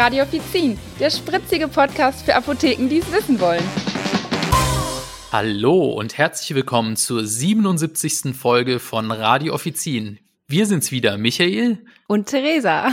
Radio 0.00 0.22
Offizin, 0.22 0.78
der 0.98 1.10
spritzige 1.10 1.68
Podcast 1.68 2.24
für 2.24 2.34
Apotheken, 2.34 2.88
die 2.88 3.00
es 3.00 3.12
wissen 3.12 3.38
wollen. 3.38 3.62
Hallo 5.30 5.92
und 5.92 6.16
herzlich 6.16 6.54
willkommen 6.54 6.96
zur 6.96 7.26
77. 7.26 8.34
Folge 8.34 8.78
von 8.78 9.10
Radio 9.10 9.52
Offizin. 9.52 10.18
Wir 10.48 10.64
sind's 10.64 10.90
wieder, 10.90 11.18
Michael 11.18 11.84
und 12.06 12.30
Theresa. 12.30 12.92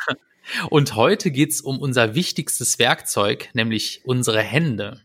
und 0.70 0.96
heute 0.96 1.30
geht's 1.30 1.60
um 1.60 1.78
unser 1.78 2.14
wichtigstes 2.14 2.78
Werkzeug, 2.78 3.50
nämlich 3.52 4.00
unsere 4.06 4.40
Hände. 4.40 5.02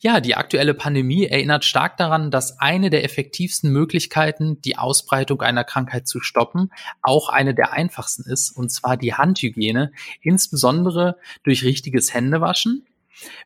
Ja, 0.00 0.20
die 0.20 0.36
aktuelle 0.36 0.74
Pandemie 0.74 1.26
erinnert 1.26 1.64
stark 1.64 1.96
daran, 1.96 2.30
dass 2.30 2.60
eine 2.60 2.90
der 2.90 3.04
effektivsten 3.04 3.70
Möglichkeiten, 3.72 4.60
die 4.62 4.76
Ausbreitung 4.78 5.42
einer 5.42 5.64
Krankheit 5.64 6.06
zu 6.06 6.20
stoppen, 6.20 6.70
auch 7.02 7.28
eine 7.28 7.54
der 7.54 7.72
einfachsten 7.72 8.28
ist, 8.30 8.50
und 8.50 8.70
zwar 8.70 8.96
die 8.96 9.14
Handhygiene, 9.14 9.92
insbesondere 10.20 11.16
durch 11.42 11.64
richtiges 11.64 12.12
Händewaschen. 12.12 12.86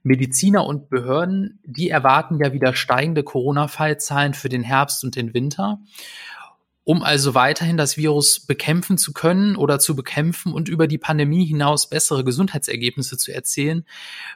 Mediziner 0.02 0.66
und 0.66 0.88
Behörden, 0.88 1.60
die 1.64 1.90
erwarten 1.90 2.38
ja 2.42 2.52
wieder 2.52 2.74
steigende 2.74 3.22
Corona-Fallzahlen 3.22 4.34
für 4.34 4.48
den 4.48 4.62
Herbst 4.62 5.04
und 5.04 5.14
den 5.14 5.34
Winter. 5.34 5.78
Um 6.88 7.02
also 7.02 7.34
weiterhin 7.34 7.76
das 7.76 7.98
Virus 7.98 8.40
bekämpfen 8.40 8.96
zu 8.96 9.12
können 9.12 9.56
oder 9.56 9.78
zu 9.78 9.94
bekämpfen 9.94 10.54
und 10.54 10.70
über 10.70 10.86
die 10.86 10.96
Pandemie 10.96 11.44
hinaus 11.44 11.90
bessere 11.90 12.24
Gesundheitsergebnisse 12.24 13.18
zu 13.18 13.30
erzielen, 13.30 13.84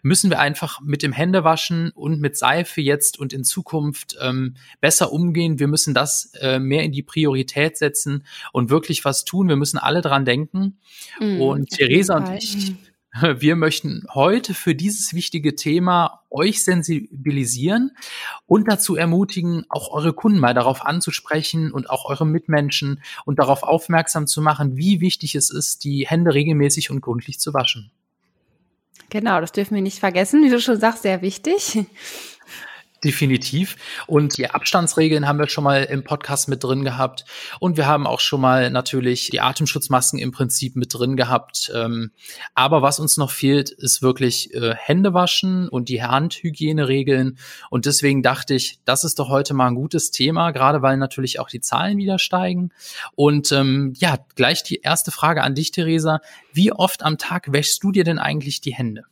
müssen 0.02 0.29
wir 0.29 0.38
einfach 0.38 0.83
mit 0.83 1.02
dem 1.02 1.12
Händewaschen 1.12 1.93
und 1.93 2.20
mit 2.20 2.37
Seife 2.37 2.83
jetzt 2.83 3.19
und 3.19 3.33
in 3.33 3.45
Zukunft 3.45 4.19
ähm, 4.20 4.57
besser 4.83 5.12
umgehen. 5.12 5.60
Wir 5.60 5.66
müssen 5.66 5.95
das 5.95 6.30
äh, 6.43 6.59
mehr 6.59 6.83
in 6.83 6.93
die 6.93 7.02
Priorität 7.02 7.79
setzen 7.79 8.27
und 8.52 8.69
wirklich 8.69 9.02
was 9.07 9.24
tun. 9.24 9.48
Wir 9.48 9.57
müssen 9.57 9.79
alle 9.79 10.02
dran 10.02 10.27
denken. 10.27 10.79
Mm, 11.21 11.41
und 11.41 11.71
Theresa 11.71 12.19
und 12.19 12.34
ich 12.34 12.74
wir 13.38 13.57
möchten 13.57 14.05
heute 14.12 14.52
für 14.52 14.74
dieses 14.74 15.15
wichtige 15.15 15.55
Thema 15.55 16.21
euch 16.33 16.65
sensibilisieren 16.65 17.93
und 18.47 18.69
dazu 18.69 18.97
ermutigen, 18.97 19.65
auch 19.69 19.93
eure 19.93 20.13
Kunden 20.13 20.39
mal 20.39 20.55
darauf 20.55 20.85
anzusprechen 20.85 21.73
und 21.73 21.91
auch 21.91 22.05
eure 22.07 22.27
Mitmenschen 22.27 23.02
und 23.24 23.39
darauf 23.39 23.63
aufmerksam 23.63 24.27
zu 24.27 24.43
machen, 24.43 24.77
wie 24.77 25.01
wichtig 25.01 25.35
es 25.35 25.51
ist, 25.51 25.85
die 25.85 26.07
Hände 26.09 26.35
regelmäßig 26.35 26.91
und 26.91 27.01
gründlich 27.01 27.39
zu 27.39 27.55
waschen. 27.55 27.91
Genau, 29.11 29.41
das 29.43 29.52
dürfen 29.52 29.74
wir 29.74 29.83
nicht 29.83 29.99
vergessen. 29.99 30.43
Wie 30.43 30.49
du 30.49 30.59
schon 30.59 30.80
sagst, 30.80 31.02
sehr 31.02 31.21
wichtig. 31.21 31.85
Definitiv. 33.05 33.77
Und 34.07 34.39
die 34.39 34.49
Abstandsregeln 34.49 35.27
haben 35.27 35.41
wir 35.41 35.49
schon 35.49 35.65
mal 35.65 35.83
im 35.83 36.05
Podcast 36.05 36.49
mit 36.49 36.63
drin 36.63 36.85
gehabt. 36.85 37.25
Und 37.59 37.77
wir 37.77 37.87
haben 37.87 38.07
auch 38.07 38.21
schon 38.21 38.41
mal 38.41 38.71
natürlich 38.71 39.29
die 39.31 39.41
Atemschutzmasken 39.41 40.21
im 40.21 40.31
Prinzip 40.31 40.77
mit 40.77 40.95
drin 40.95 41.17
gehabt. 41.17 41.73
Ähm, 41.75 42.13
aber 42.55 42.80
was 42.80 43.01
uns 43.01 43.17
noch 43.17 43.33
fehlt, 43.33 43.71
ist 43.71 44.03
wirklich 44.03 44.55
äh, 44.55 44.77
Hände 44.77 45.15
waschen 45.15 45.69
und 45.69 45.89
die 45.89 46.05
Handhygieneregeln. 46.05 47.39
Und 47.71 47.87
deswegen 47.87 48.23
dachte 48.23 48.55
ich, 48.55 48.79
das 48.85 49.03
ist 49.03 49.19
doch 49.19 49.29
heute 49.29 49.53
mal 49.53 49.67
ein 49.67 49.75
gutes 49.75 50.13
Thema, 50.13 50.53
gerade 50.53 50.80
weil 50.83 50.97
natürlich 50.97 51.41
auch 51.41 51.49
die 51.49 51.61
Zahlen 51.61 51.99
wieder 51.99 52.21
steigen. 52.21 52.71
Und 53.17 53.51
ähm, 53.51 53.95
ja, 53.97 54.17
gleich 54.37 54.63
die 54.63 54.80
erste 54.80 55.11
Frage 55.11 55.43
an 55.43 55.57
dich, 55.57 55.73
Theresa. 55.73 56.21
Wie 56.53 56.71
oft 56.73 57.03
am 57.03 57.19
Tag 57.19 57.53
wäschst 57.53 57.83
du 57.83 57.91
dir 57.91 58.05
denn 58.05 58.21
eigentlich 58.21 58.61
die 58.61 58.75
Hände? 58.75 59.03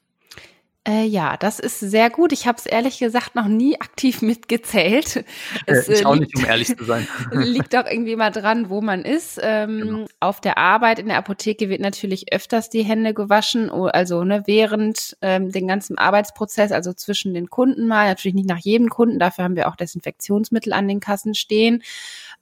Äh, 0.89 1.05
ja, 1.05 1.37
das 1.37 1.59
ist 1.59 1.79
sehr 1.79 2.09
gut. 2.09 2.33
Ich 2.33 2.47
habe 2.47 2.57
es 2.57 2.65
ehrlich 2.65 2.99
gesagt 2.99 3.35
noch 3.35 3.49
nie 3.49 3.79
aktiv 3.79 4.23
mitgezählt. 4.23 5.17
Äh, 5.17 5.25
es, 5.67 5.89
äh, 5.89 5.95
ich 5.95 6.07
auch 6.07 6.17
nicht, 6.17 6.35
um 6.35 6.45
ehrlich 6.45 6.75
zu 6.75 6.85
sein. 6.85 7.07
liegt 7.33 7.77
auch 7.77 7.85
irgendwie 7.85 8.17
mal 8.17 8.31
dran, 8.31 8.71
wo 8.71 8.81
man 8.81 9.05
ist. 9.05 9.39
Ähm, 9.43 9.81
genau. 9.81 10.07
Auf 10.21 10.41
der 10.41 10.57
Arbeit 10.57 10.99
in 10.99 11.09
der 11.09 11.19
Apotheke 11.19 11.69
wird 11.69 11.81
natürlich 11.83 12.33
öfters 12.33 12.71
die 12.71 12.83
Hände 12.83 13.13
gewaschen, 13.13 13.71
also 13.71 14.25
ne, 14.25 14.45
während 14.47 15.19
ähm, 15.21 15.53
den 15.53 15.69
ganzen 15.69 15.99
Arbeitsprozess, 15.99 16.73
also 16.73 16.95
zwischen 16.95 17.35
den 17.35 17.51
Kunden 17.51 17.87
mal. 17.87 18.09
Natürlich 18.09 18.35
nicht 18.35 18.49
nach 18.49 18.59
jedem 18.59 18.89
Kunden, 18.89 19.19
dafür 19.19 19.45
haben 19.45 19.57
wir 19.57 19.69
auch 19.69 19.77
Desinfektionsmittel 19.77 20.73
an 20.73 20.89
den 20.89 21.01
Kassen 21.01 21.35
stehen. 21.35 21.83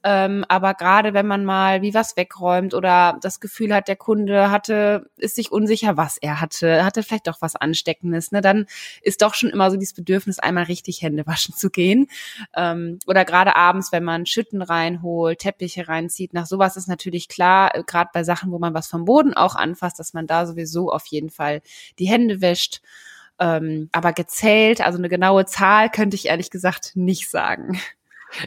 Ähm, 0.03 0.45
aber 0.47 0.75
gerade 0.75 1.13
wenn 1.13 1.27
man 1.27 1.43
mal 1.43 1.81
wie 1.81 1.93
was 1.93 2.15
wegräumt 2.15 2.73
oder 2.73 3.17
das 3.21 3.41
Gefühl 3.41 3.73
hat, 3.73 3.89
der 3.89 3.97
Kunde 3.97 4.49
hatte, 4.49 5.09
ist 5.17 5.35
sich 5.35 5.51
unsicher, 5.51 5.97
was 5.97 6.17
er 6.17 6.39
hatte, 6.39 6.85
hatte 6.85 7.03
vielleicht 7.03 7.27
doch 7.27 7.41
was 7.41 7.57
Ansteckendes, 7.57 8.31
ne, 8.31 8.39
dann 8.39 8.65
ist 9.01 9.21
doch 9.21 9.33
schon 9.33 9.49
immer 9.49 9.69
so 9.69 9.75
dieses 9.75 9.93
Bedürfnis, 9.93 10.39
einmal 10.39 10.65
richtig 10.65 11.01
Hände 11.01 11.27
waschen 11.27 11.53
zu 11.53 11.69
gehen. 11.69 12.07
Ähm, 12.55 12.99
oder 13.07 13.25
gerade 13.25 13.57
abends, 13.57 13.91
wenn 13.91 14.03
man 14.05 14.25
Schütten 14.25 14.61
reinholt, 14.61 15.39
Teppiche 15.39 15.89
reinzieht, 15.89 16.33
nach 16.33 16.45
sowas 16.45 16.77
ist 16.77 16.87
natürlich 16.87 17.27
klar, 17.27 17.75
äh, 17.75 17.83
gerade 17.83 18.09
bei 18.13 18.23
Sachen, 18.23 18.51
wo 18.51 18.59
man 18.59 18.73
was 18.73 18.87
vom 18.87 19.03
Boden 19.03 19.33
auch 19.33 19.55
anfasst, 19.55 19.99
dass 19.99 20.13
man 20.13 20.27
da 20.27 20.45
sowieso 20.45 20.91
auf 20.91 21.05
jeden 21.07 21.29
Fall 21.29 21.61
die 21.99 22.07
Hände 22.07 22.39
wäscht. 22.41 22.81
Ähm, 23.41 23.89
aber 23.93 24.13
gezählt, 24.13 24.81
also 24.81 24.97
eine 24.97 25.09
genaue 25.09 25.45
Zahl 25.45 25.89
könnte 25.89 26.15
ich 26.15 26.27
ehrlich 26.27 26.51
gesagt 26.51 26.91
nicht 26.95 27.29
sagen. 27.29 27.79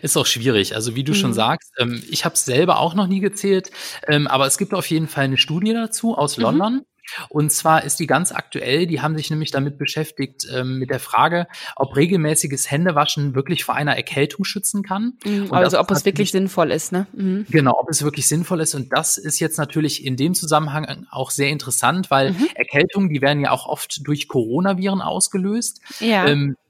Ist 0.01 0.17
auch 0.17 0.27
schwierig. 0.27 0.75
Also 0.75 0.95
wie 0.97 1.05
du 1.05 1.13
mhm. 1.13 1.17
schon 1.17 1.35
sagst, 1.35 1.73
ähm, 1.79 2.03
ich 2.11 2.25
habe 2.25 2.35
es 2.35 2.45
selber 2.45 2.79
auch 2.79 2.95
noch 2.95 3.07
nie 3.07 3.21
gezählt, 3.21 3.71
ähm, 4.07 4.27
aber 4.27 4.47
es 4.47 4.59
gibt 4.59 4.75
auf 4.75 4.87
jeden 4.87 5.09
Fall 5.09 5.25
eine 5.25 5.39
Studie 5.39 5.73
dazu 5.73 6.17
aus 6.17 6.37
mhm. 6.37 6.43
London. 6.43 6.83
Und 7.29 7.53
zwar 7.53 7.85
ist 7.85 8.01
die 8.01 8.07
ganz 8.07 8.33
aktuell, 8.33 8.87
die 8.87 9.01
haben 9.01 9.17
sich 9.17 9.31
nämlich 9.31 9.51
damit 9.51 9.79
beschäftigt, 9.79 10.47
ähm, 10.53 10.79
mit 10.79 10.91
der 10.91 11.01
Frage, 11.01 11.47
ob 11.77 11.97
regelmäßiges 11.97 12.71
Händewaschen 12.71 13.35
wirklich 13.35 13.65
vor 13.65 13.75
einer 13.75 13.97
Erkältung 13.97 14.45
schützen 14.45 14.83
kann. 14.83 15.15
Mhm, 15.25 15.53
also 15.53 15.79
ob 15.79 15.91
es 15.91 16.05
wirklich 16.05 16.31
sinnvoll 16.31 16.71
ist, 16.71 16.93
ne? 16.93 17.07
Mhm. 17.13 17.47
Genau, 17.51 17.77
ob 17.79 17.91
es 17.91 18.03
wirklich 18.03 18.29
sinnvoll 18.29 18.61
ist. 18.61 18.75
Und 18.75 18.93
das 18.93 19.19
ist 19.19 19.41
jetzt 19.41 19.59
natürlich 19.59 20.05
in 20.05 20.17
dem 20.17 20.35
Zusammenhang 20.35 21.07
auch 21.11 21.31
sehr 21.31 21.49
interessant, 21.49 22.11
weil 22.11 22.33
mhm. 22.33 22.49
Erkältungen, 22.55 23.11
die 23.11 23.21
werden 23.21 23.41
ja 23.41 23.51
auch 23.51 23.67
oft 23.67 24.07
durch 24.07 24.29
Coronaviren 24.29 25.01
ausgelöst. 25.01 25.81
Ja. 26.01 26.27
Ähm, 26.27 26.57
äh, 26.57 26.62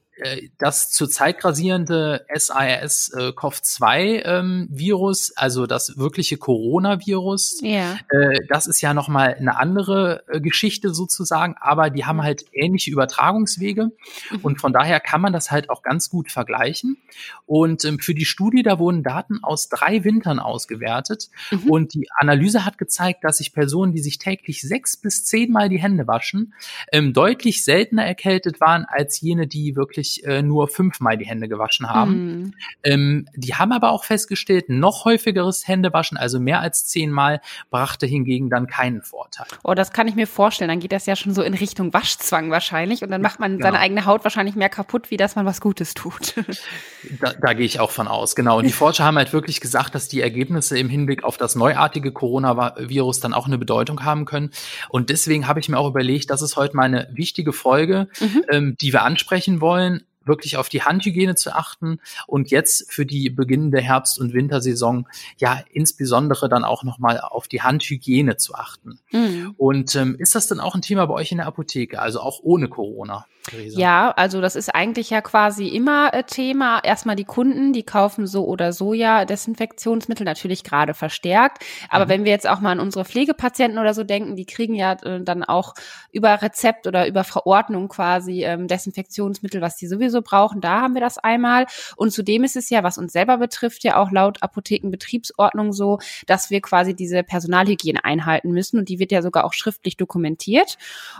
das 0.57 0.89
zurzeit 0.91 1.39
grasierende 1.39 2.25
SARS-CoV-2-Virus, 2.33 5.29
ähm, 5.29 5.33
also 5.35 5.65
das 5.65 5.97
wirkliche 5.97 6.37
Coronavirus, 6.37 7.61
ja. 7.61 7.97
äh, 8.09 8.39
das 8.47 8.67
ist 8.67 8.79
ja 8.81 8.93
nochmal 8.93 9.33
eine 9.33 9.57
andere 9.57 10.23
äh, 10.27 10.39
Geschichte 10.39 10.93
sozusagen, 10.93 11.55
aber 11.59 11.89
die 11.89 12.05
haben 12.05 12.21
halt 12.21 12.45
ähnliche 12.53 12.91
Übertragungswege 12.91 13.85
mhm. 13.85 14.39
und 14.43 14.61
von 14.61 14.71
daher 14.71 14.99
kann 14.99 15.21
man 15.21 15.33
das 15.33 15.49
halt 15.49 15.71
auch 15.71 15.81
ganz 15.81 16.09
gut 16.09 16.31
vergleichen. 16.31 16.97
Und 17.45 17.83
ähm, 17.83 17.97
für 17.99 18.13
die 18.13 18.25
Studie, 18.25 18.61
da 18.61 18.77
wurden 18.77 19.01
Daten 19.01 19.39
aus 19.41 19.69
drei 19.69 20.03
Wintern 20.03 20.37
ausgewertet 20.39 21.29
mhm. 21.51 21.69
und 21.69 21.95
die 21.95 22.07
Analyse 22.17 22.65
hat 22.65 22.77
gezeigt, 22.77 23.23
dass 23.23 23.37
sich 23.37 23.51
Personen, 23.53 23.93
die 23.93 24.01
sich 24.01 24.19
täglich 24.19 24.61
sechs 24.61 24.95
bis 24.95 25.25
zehnmal 25.25 25.69
die 25.69 25.81
Hände 25.81 26.05
waschen, 26.07 26.53
ähm, 26.91 27.13
deutlich 27.13 27.63
seltener 27.63 28.05
erkältet 28.05 28.61
waren 28.61 28.85
als 28.85 29.19
jene, 29.19 29.47
die 29.47 29.75
wirklich 29.75 30.02
wirklich 30.03 30.25
äh, 30.25 30.41
nur 30.41 30.67
fünfmal 30.67 31.17
die 31.17 31.25
Hände 31.25 31.47
gewaschen 31.47 31.89
haben. 31.89 32.11
Mhm. 32.13 32.53
Ähm, 32.83 33.25
die 33.35 33.55
haben 33.55 33.71
aber 33.71 33.91
auch 33.91 34.03
festgestellt, 34.03 34.69
noch 34.69 35.05
häufigeres 35.05 35.67
Händewaschen, 35.67 36.17
also 36.17 36.39
mehr 36.39 36.59
als 36.59 36.85
zehnmal, 36.85 37.41
brachte 37.69 38.05
hingegen 38.05 38.49
dann 38.49 38.67
keinen 38.67 39.01
Vorteil. 39.01 39.47
Oh, 39.63 39.73
das 39.73 39.93
kann 39.93 40.07
ich 40.07 40.15
mir 40.15 40.27
vorstellen. 40.27 40.69
Dann 40.69 40.79
geht 40.79 40.91
das 40.91 41.05
ja 41.05 41.15
schon 41.15 41.33
so 41.33 41.41
in 41.41 41.53
Richtung 41.53 41.93
Waschzwang 41.93 42.51
wahrscheinlich 42.51 43.03
und 43.03 43.11
dann 43.11 43.21
macht 43.21 43.39
man 43.39 43.53
genau. 43.53 43.67
seine 43.67 43.79
eigene 43.79 44.05
Haut 44.05 44.23
wahrscheinlich 44.23 44.55
mehr 44.55 44.69
kaputt, 44.69 45.09
wie 45.09 45.17
dass 45.17 45.35
man 45.35 45.45
was 45.45 45.61
Gutes 45.61 45.93
tut. 45.93 46.35
da, 47.21 47.33
da 47.33 47.53
gehe 47.53 47.65
ich 47.65 47.79
auch 47.79 47.91
von 47.91 48.07
aus, 48.07 48.35
genau. 48.35 48.59
Und 48.59 48.65
die 48.65 48.73
Forscher 48.73 49.05
haben 49.05 49.17
halt 49.17 49.31
wirklich 49.33 49.61
gesagt, 49.61 49.95
dass 49.95 50.07
die 50.07 50.21
Ergebnisse 50.21 50.77
im 50.77 50.89
Hinblick 50.89 51.23
auf 51.23 51.37
das 51.37 51.55
neuartige 51.55 52.11
Coronavirus 52.11 53.19
dann 53.21 53.33
auch 53.33 53.47
eine 53.47 53.57
Bedeutung 53.57 54.03
haben 54.03 54.25
können. 54.25 54.51
Und 54.89 55.09
deswegen 55.09 55.47
habe 55.47 55.59
ich 55.59 55.69
mir 55.69 55.77
auch 55.77 55.87
überlegt, 55.87 56.29
das 56.29 56.41
ist 56.41 56.55
heute 56.55 56.75
mal 56.75 56.83
eine 56.83 57.07
wichtige 57.13 57.53
Folge, 57.53 58.07
mhm. 58.19 58.43
ähm, 58.51 58.77
die 58.79 58.91
wir 58.91 59.03
ansprechen 59.03 59.61
wollen 59.61 59.92
wirklich 60.25 60.57
auf 60.57 60.69
die 60.69 60.83
Handhygiene 60.83 61.35
zu 61.35 61.53
achten 61.53 61.99
und 62.27 62.51
jetzt 62.51 62.91
für 62.91 63.05
die 63.05 63.29
beginnende 63.29 63.81
Herbst- 63.81 64.19
und 64.19 64.33
Wintersaison 64.33 65.07
ja 65.37 65.63
insbesondere 65.71 66.49
dann 66.49 66.63
auch 66.63 66.83
nochmal 66.83 67.19
auf 67.19 67.47
die 67.47 67.61
Handhygiene 67.61 68.37
zu 68.37 68.55
achten. 68.55 68.99
Mhm. 69.11 69.55
Und 69.57 69.95
ähm, 69.95 70.15
ist 70.17 70.35
das 70.35 70.47
dann 70.47 70.59
auch 70.59 70.75
ein 70.75 70.81
Thema 70.81 71.05
bei 71.05 71.13
euch 71.13 71.31
in 71.31 71.37
der 71.37 71.47
Apotheke, 71.47 71.99
also 71.99 72.19
auch 72.19 72.39
ohne 72.43 72.67
Corona? 72.67 73.25
Theresa. 73.43 73.79
Ja, 73.79 74.11
also 74.11 74.41
das 74.41 74.55
ist 74.55 74.73
eigentlich 74.73 75.09
ja 75.09 75.21
quasi 75.21 75.67
immer 75.67 76.13
äh, 76.13 76.23
Thema. 76.23 76.79
Erstmal 76.83 77.15
die 77.15 77.25
Kunden, 77.25 77.73
die 77.73 77.83
kaufen 77.83 78.25
so 78.25 78.45
oder 78.45 78.73
so 78.73 78.93
ja 78.93 79.25
Desinfektionsmittel, 79.25 80.25
natürlich 80.25 80.63
gerade 80.63 80.93
verstärkt. 80.93 81.63
Aber 81.89 82.05
mhm. 82.05 82.09
wenn 82.09 82.23
wir 82.25 82.31
jetzt 82.31 82.47
auch 82.47 82.61
mal 82.61 82.71
an 82.71 82.79
unsere 82.79 83.05
Pflegepatienten 83.05 83.79
oder 83.79 83.93
so 83.93 84.03
denken, 84.03 84.35
die 84.35 84.45
kriegen 84.45 84.75
ja 84.75 84.93
äh, 85.03 85.21
dann 85.21 85.43
auch 85.43 85.73
über 86.11 86.41
Rezept 86.41 86.87
oder 86.87 87.07
über 87.07 87.23
Verordnung 87.23 87.89
quasi 87.89 88.43
ähm, 88.43 88.67
Desinfektionsmittel, 88.67 89.61
was 89.61 89.75
die 89.75 89.87
sowieso 89.87 90.12
brauchen. 90.21 90.61
Da 90.61 90.81
haben 90.81 90.93
wir 90.93 91.01
das 91.01 91.17
einmal. 91.17 91.65
Und 91.95 92.11
zudem 92.11 92.43
ist 92.43 92.55
es 92.55 92.69
ja, 92.69 92.83
was 92.83 92.97
uns 92.97 93.13
selber 93.13 93.37
betrifft, 93.37 93.83
ja 93.83 93.97
auch 93.97 94.11
laut 94.11 94.41
Apothekenbetriebsordnung 94.41 95.73
so, 95.73 95.99
dass 96.27 96.49
wir 96.49 96.61
quasi 96.61 96.95
diese 96.95 97.23
Personalhygiene 97.23 98.03
einhalten 98.03 98.51
müssen. 98.51 98.79
Und 98.79 98.89
die 98.89 98.99
wird 98.99 99.11
ja 99.11 99.21
sogar 99.21 99.45
auch 99.45 99.53
schriftlich 99.53 99.97
dokumentiert. 99.97 100.77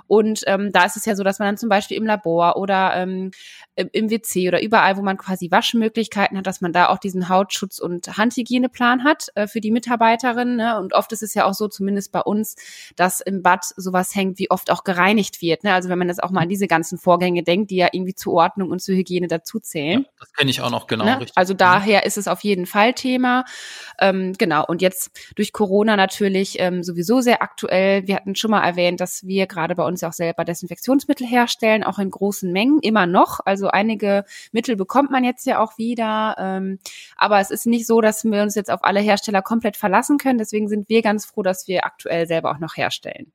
Und 0.08 0.44
ähm, 0.48 0.72
da 0.72 0.86
ist 0.86 0.98
es 0.98 1.06
ja 1.06 1.16
so, 1.16 1.24
dass 1.24 1.40
man 1.40 1.48
dann 1.50 1.58
zum 1.58 1.70
Beispiel 1.70 1.98
im 1.98 2.06
Labor 2.06 2.58
oder 2.58 2.96
ähm, 2.96 3.32
im 3.76 4.10
WC 4.10 4.48
oder 4.48 4.62
überall, 4.62 4.98
wo 4.98 5.02
man 5.02 5.18
quasi 5.18 5.50
Waschmöglichkeiten 5.50 6.38
hat, 6.38 6.48
dass 6.48 6.62
man 6.62 6.74
da 6.74 6.90
auch 6.90 7.00
diesen 7.00 7.30
Hautschutz- 7.30 7.80
und 7.80 8.18
Handhygieneplan 8.18 9.04
hat 9.04 9.28
äh, 9.36 9.48
für 9.48 9.62
die 9.62 9.72
Mitarbeiterin. 9.72 10.58
Ne? 10.58 10.80
Und 10.80 10.94
oft 10.94 11.12
ist 11.12 11.24
es 11.24 11.34
ja 11.34 11.46
auch 11.46 11.54
so, 11.54 11.68
zumindest 11.68 12.12
bei 12.12 12.22
uns, 12.22 12.56
dass 12.96 13.22
im 13.22 13.42
Bad 13.42 13.66
sowas 13.76 14.16
hängt, 14.16 14.38
wie 14.38 14.52
oft 14.52 14.70
auch 14.70 14.84
gereinigt 14.84 15.42
wird. 15.42 15.64
Ne? 15.64 15.74
Also 15.74 15.90
wenn 15.90 15.98
man 15.98 16.08
das 16.08 16.20
auch 16.20 16.30
mal 16.30 16.42
an 16.42 16.50
diese 16.50 16.68
ganzen 16.68 16.98
Vorgänge 16.98 17.44
denkt, 17.44 17.72
die 17.72 17.78
ja 17.78 17.90
irgendwie 17.92 18.16
zur 18.16 18.34
Ordnung 18.34 18.70
und 18.70 18.82
zur 18.84 18.96
Hygiene 18.96 19.28
dazuzählen. 19.28 20.02
Ja, 20.02 20.10
das 20.20 20.34
kenne 20.34 20.52
ich 20.52 20.62
auch 20.62 20.70
noch 20.70 20.88
genau. 20.88 21.06
Ne? 21.06 21.26
Also 21.36 21.54
daher 21.54 22.06
ist 22.06 22.18
es 22.18 22.28
auf 22.28 22.42
jeden 22.42 22.66
Fall 22.66 22.94
Thema. 22.94 23.46
Ähm, 24.00 24.34
genau. 24.38 24.66
Und 24.66 24.82
jetzt 24.82 25.12
durch 25.36 25.54
Corona 25.54 25.96
natürlich 25.96 26.60
ähm, 26.60 26.84
sowieso 26.84 27.22
sehr 27.22 27.42
aktuell. 27.42 28.08
Wir 28.08 28.16
hatten 28.16 28.36
schon 28.36 28.52
mal 28.52 28.64
erwähnt, 28.64 29.00
dass 29.00 29.26
wir 29.26 29.48
gerade 29.48 29.76
bei 29.76 29.86
uns 29.86 30.04
auch 30.04 30.14
selber 30.14 30.46
Desinfektionsmittel 30.46 31.26
herstellen, 31.26 31.84
auch 31.84 32.00
in 32.00 32.10
großen 32.10 32.52
Mengen, 32.52 32.80
immer 32.82 33.06
noch. 33.06 33.40
Also 33.46 33.70
einige 33.70 34.26
Mittel 34.52 34.76
bekommt 34.76 35.12
man 35.12 35.24
jetzt 35.24 35.46
ja 35.46 35.60
auch 35.60 35.78
wieder. 35.78 36.36
Ähm, 36.38 36.80
aber 37.18 37.40
es 37.40 37.52
ist 37.52 37.66
nicht 37.66 37.88
so, 37.88 38.02
dass 38.02 38.24
wir 38.24 38.42
uns 38.44 38.56
jetzt 38.56 38.72
auf 38.72 38.84
alle 38.84 39.00
Hersteller 39.00 39.42
komplett 39.42 39.78
verlassen 39.78 40.18
können. 40.18 40.38
Deswegen 40.38 40.68
sind 40.68 40.90
wir 40.90 41.02
ganz 41.02 41.26
froh, 41.26 41.44
dass 41.44 41.68
wir 41.68 41.86
aktuell 41.86 42.28
selber 42.28 42.52
auch 42.52 42.60
noch 42.60 42.78
herstellen. 42.78 43.32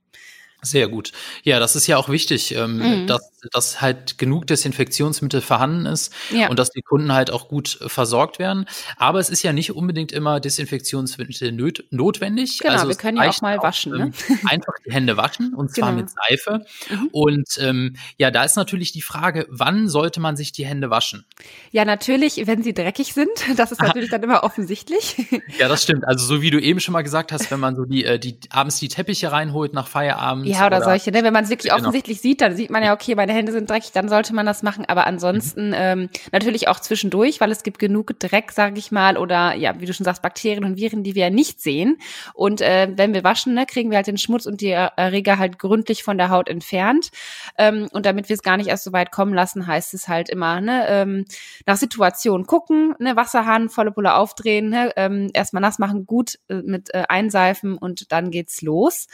Sehr 0.60 0.88
gut. 0.88 1.12
Ja, 1.44 1.60
das 1.60 1.76
ist 1.76 1.86
ja 1.86 1.98
auch 1.98 2.08
wichtig, 2.08 2.52
ähm, 2.52 2.78
mhm. 2.78 3.06
dass, 3.06 3.30
dass 3.52 3.80
halt 3.80 4.18
genug 4.18 4.48
Desinfektionsmittel 4.48 5.40
vorhanden 5.40 5.86
ist 5.86 6.12
ja. 6.32 6.48
und 6.48 6.58
dass 6.58 6.70
die 6.70 6.82
Kunden 6.82 7.12
halt 7.12 7.30
auch 7.30 7.46
gut 7.46 7.80
äh, 7.80 7.88
versorgt 7.88 8.40
werden. 8.40 8.66
Aber 8.96 9.20
es 9.20 9.30
ist 9.30 9.44
ja 9.44 9.52
nicht 9.52 9.70
unbedingt 9.70 10.10
immer 10.10 10.40
Desinfektionsmittel 10.40 11.52
nöt 11.52 11.84
notwendig. 11.90 12.58
Genau, 12.58 12.72
also 12.72 12.88
wir 12.88 12.96
können 12.96 13.18
ja 13.18 13.28
auch 13.28 13.40
mal 13.40 13.62
waschen. 13.62 13.94
Auch, 13.94 13.98
ne? 13.98 14.12
ähm, 14.28 14.38
einfach 14.46 14.72
die 14.84 14.92
Hände 14.92 15.16
waschen 15.16 15.54
und 15.54 15.72
zwar 15.72 15.92
genau. 15.92 16.02
mit 16.02 16.10
Seife. 16.10 16.66
Mhm. 16.90 17.08
Und 17.12 17.48
ähm, 17.60 17.94
ja, 18.16 18.32
da 18.32 18.42
ist 18.42 18.56
natürlich 18.56 18.90
die 18.90 19.02
Frage, 19.02 19.46
wann 19.50 19.88
sollte 19.88 20.18
man 20.18 20.36
sich 20.36 20.50
die 20.50 20.66
Hände 20.66 20.90
waschen? 20.90 21.24
Ja, 21.70 21.84
natürlich, 21.84 22.48
wenn 22.48 22.64
sie 22.64 22.74
dreckig 22.74 23.14
sind. 23.14 23.28
Das 23.58 23.72
ist 23.72 23.80
natürlich 23.80 24.10
dann 24.10 24.22
immer 24.22 24.44
offensichtlich. 24.44 25.16
Ja, 25.58 25.68
das 25.68 25.82
stimmt. 25.82 26.06
Also 26.06 26.24
so 26.24 26.42
wie 26.42 26.50
du 26.50 26.60
eben 26.60 26.78
schon 26.78 26.92
mal 26.92 27.02
gesagt 27.02 27.32
hast, 27.32 27.50
wenn 27.50 27.58
man 27.58 27.74
so 27.74 27.84
die, 27.84 28.04
äh, 28.04 28.18
die 28.18 28.38
abends 28.50 28.78
die 28.78 28.88
Teppiche 28.88 29.32
reinholt 29.32 29.72
nach 29.72 29.88
Feierabend 29.88 30.47
ja, 30.56 30.66
oder, 30.66 30.78
oder 30.78 30.84
solche, 30.84 31.10
ne? 31.10 31.22
Wenn 31.22 31.32
man 31.32 31.44
es 31.44 31.50
wirklich 31.50 31.72
genau. 31.72 31.82
offensichtlich 31.82 32.20
sieht, 32.20 32.40
dann 32.40 32.56
sieht 32.56 32.70
man 32.70 32.82
ja, 32.82 32.92
okay, 32.94 33.14
meine 33.14 33.32
Hände 33.32 33.52
sind 33.52 33.68
dreckig, 33.68 33.92
dann 33.92 34.08
sollte 34.08 34.34
man 34.34 34.46
das 34.46 34.62
machen. 34.62 34.84
Aber 34.86 35.06
ansonsten 35.06 35.68
mhm. 35.68 35.76
ähm, 35.76 36.08
natürlich 36.32 36.68
auch 36.68 36.80
zwischendurch, 36.80 37.40
weil 37.40 37.50
es 37.50 37.62
gibt 37.62 37.78
genug 37.78 38.18
Dreck, 38.18 38.52
sage 38.52 38.78
ich 38.78 38.90
mal, 38.90 39.16
oder 39.16 39.54
ja, 39.54 39.80
wie 39.80 39.86
du 39.86 39.92
schon 39.92 40.04
sagst, 40.04 40.22
Bakterien 40.22 40.64
und 40.64 40.76
Viren, 40.76 41.02
die 41.02 41.14
wir 41.14 41.24
ja 41.24 41.30
nicht 41.30 41.60
sehen. 41.60 41.98
Und 42.34 42.60
äh, 42.60 42.88
wenn 42.94 43.14
wir 43.14 43.24
waschen, 43.24 43.54
ne, 43.54 43.66
kriegen 43.66 43.90
wir 43.90 43.96
halt 43.96 44.06
den 44.06 44.18
Schmutz 44.18 44.46
und 44.46 44.60
die 44.60 44.70
Erreger 44.70 45.38
halt 45.38 45.58
gründlich 45.58 46.02
von 46.02 46.18
der 46.18 46.30
Haut 46.30 46.48
entfernt. 46.48 47.08
Ähm, 47.56 47.88
und 47.92 48.06
damit 48.06 48.28
wir 48.28 48.34
es 48.34 48.42
gar 48.42 48.56
nicht 48.56 48.68
erst 48.68 48.84
so 48.84 48.92
weit 48.92 49.12
kommen 49.12 49.34
lassen, 49.34 49.66
heißt 49.66 49.94
es 49.94 50.08
halt 50.08 50.28
immer, 50.28 50.60
ne, 50.60 50.86
ähm, 50.88 51.24
nach 51.66 51.76
Situation 51.76 52.46
gucken, 52.46 52.94
ne, 52.98 53.16
Wasserhahn, 53.16 53.68
volle 53.68 53.92
Pulle 53.92 54.14
aufdrehen, 54.14 54.70
ne, 54.70 54.92
ähm, 54.96 55.30
erstmal 55.34 55.60
nass 55.60 55.78
machen, 55.78 56.06
gut 56.06 56.38
äh, 56.48 56.62
mit 56.62 56.94
äh, 56.94 57.04
einseifen 57.08 57.76
und 57.76 58.12
dann 58.12 58.30
geht's 58.30 58.62
los. 58.62 59.06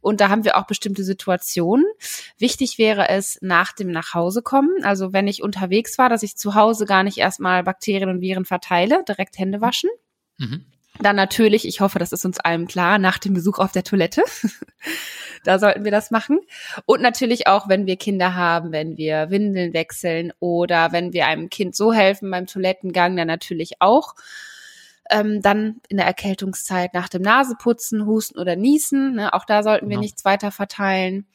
Und 0.00 0.20
da 0.20 0.28
haben 0.28 0.44
wir 0.44 0.56
auch 0.56 0.66
bestimmt 0.66 0.81
bestimmte 0.82 1.04
Situationen. 1.04 1.84
Wichtig 2.38 2.76
wäre 2.76 3.08
es 3.08 3.38
nach 3.40 3.72
dem 3.72 3.92
Nachhausekommen, 3.92 4.82
also 4.82 5.12
wenn 5.12 5.28
ich 5.28 5.42
unterwegs 5.42 5.96
war, 5.96 6.08
dass 6.08 6.24
ich 6.24 6.36
zu 6.36 6.56
Hause 6.56 6.86
gar 6.86 7.04
nicht 7.04 7.18
erstmal 7.18 7.62
Bakterien 7.62 8.08
und 8.08 8.20
Viren 8.20 8.44
verteile, 8.44 9.04
direkt 9.06 9.38
Hände 9.38 9.60
waschen. 9.60 9.90
Mhm. 10.38 10.66
Dann 11.00 11.14
natürlich, 11.14 11.66
ich 11.66 11.80
hoffe, 11.80 12.00
das 12.00 12.12
ist 12.12 12.24
uns 12.24 12.40
allen 12.40 12.66
klar, 12.66 12.98
nach 12.98 13.18
dem 13.18 13.32
Besuch 13.32 13.60
auf 13.60 13.70
der 13.70 13.84
Toilette. 13.84 14.24
da 15.44 15.60
sollten 15.60 15.84
wir 15.84 15.92
das 15.92 16.10
machen. 16.10 16.40
Und 16.84 17.00
natürlich 17.00 17.46
auch, 17.46 17.68
wenn 17.68 17.86
wir 17.86 17.96
Kinder 17.96 18.34
haben, 18.34 18.72
wenn 18.72 18.96
wir 18.96 19.30
Windeln 19.30 19.72
wechseln 19.72 20.32
oder 20.40 20.90
wenn 20.90 21.12
wir 21.12 21.26
einem 21.26 21.48
Kind 21.48 21.76
so 21.76 21.92
helfen 21.92 22.30
beim 22.30 22.46
Toilettengang, 22.46 23.16
dann 23.16 23.28
natürlich 23.28 23.80
auch. 23.80 24.14
Ähm, 25.10 25.42
dann 25.42 25.80
in 25.88 25.96
der 25.96 26.06
Erkältungszeit 26.06 26.94
nach 26.94 27.08
dem 27.08 27.22
Naseputzen, 27.22 28.06
Husten 28.06 28.38
oder 28.38 28.56
Niesen. 28.56 29.16
Ne? 29.16 29.32
Auch 29.34 29.44
da 29.44 29.62
sollten 29.62 29.86
wir 29.86 29.96
genau. 29.96 30.02
nichts 30.02 30.24
weiter 30.24 30.50
verteilen. 30.50 31.26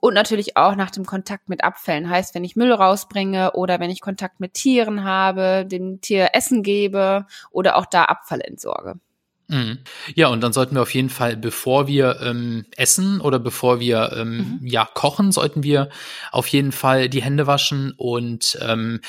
Und 0.00 0.14
natürlich 0.14 0.56
auch 0.56 0.76
nach 0.76 0.90
dem 0.90 1.04
Kontakt 1.04 1.50
mit 1.50 1.62
Abfällen. 1.62 2.08
Heißt, 2.08 2.34
wenn 2.34 2.44
ich 2.44 2.56
Müll 2.56 2.72
rausbringe 2.72 3.52
oder 3.52 3.80
wenn 3.80 3.90
ich 3.90 4.00
Kontakt 4.00 4.40
mit 4.40 4.54
Tieren 4.54 5.04
habe, 5.04 5.66
dem 5.66 6.00
Tier 6.00 6.30
Essen 6.32 6.62
gebe 6.62 7.26
oder 7.50 7.76
auch 7.76 7.86
da 7.86 8.04
Abfall 8.04 8.40
entsorge. 8.40 8.94
Mhm. 9.50 9.78
Ja, 10.14 10.28
und 10.28 10.42
dann 10.42 10.52
sollten 10.52 10.76
wir 10.76 10.82
auf 10.82 10.94
jeden 10.94 11.10
Fall, 11.10 11.36
bevor 11.36 11.88
wir 11.88 12.20
ähm, 12.22 12.66
essen 12.76 13.20
oder 13.20 13.40
bevor 13.40 13.80
wir 13.80 14.12
ähm, 14.16 14.58
mhm. 14.60 14.66
ja 14.66 14.88
kochen, 14.94 15.32
sollten 15.32 15.64
wir 15.64 15.90
auf 16.30 16.46
jeden 16.46 16.70
Fall 16.70 17.08
die 17.08 17.22
Hände 17.22 17.48
waschen 17.48 17.92
und 17.96 18.58
ähm, 18.62 19.00